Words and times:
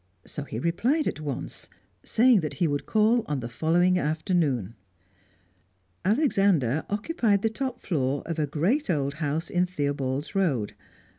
So 0.25 0.45
he 0.45 0.57
replied 0.57 1.07
at 1.07 1.19
once, 1.21 1.69
saying 2.03 2.39
that 2.39 2.55
he 2.55 2.67
would 2.67 2.87
call 2.87 3.23
on 3.27 3.39
the 3.39 3.47
following 3.47 3.99
afternoon. 3.99 4.73
Alexander 6.03 6.87
occupied 6.89 7.43
the 7.43 7.51
top 7.51 7.81
floor 7.81 8.23
of 8.25 8.39
a 8.39 8.47
great 8.47 8.89
old 8.89 9.13
house 9.21 9.47
in 9.47 9.67
Theobald's 9.67 10.33
Road. 10.33 10.73